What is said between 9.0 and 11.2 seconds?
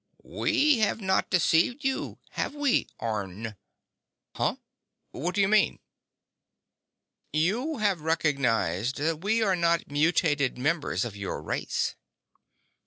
we are not mutated members of